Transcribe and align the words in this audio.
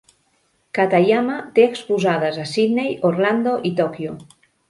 Katayama 0.77 1.35
té 1.59 1.65
exposades 1.73 2.41
a 2.43 2.47
Sidney, 2.53 2.97
Orlando 3.13 3.55
i 3.71 3.75
Tòquio. 3.81 4.19